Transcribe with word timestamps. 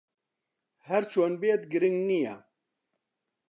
ھەر 0.87 1.03
چۆن 1.11 1.33
بێت، 1.41 1.61
گرنگ 1.71 1.97
نییە. 2.09 2.35